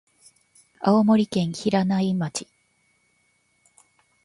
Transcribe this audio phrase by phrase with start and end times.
[0.79, 2.47] 青森県平内町